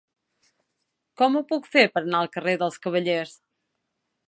Com 1.21 1.35
ho 1.35 1.43
puc 1.51 1.69
fer 1.75 1.85
per 1.97 2.03
anar 2.03 2.23
al 2.25 2.33
carrer 2.39 2.57
dels 2.63 2.83
Cavallers? 2.87 3.39